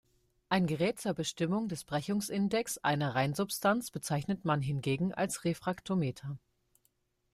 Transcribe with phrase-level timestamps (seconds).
[0.49, 6.39] Ein Gerät zur Bestimmung des Brechungsindex einer Reinsubstanz bezeichnet man hingegen als Refraktometer.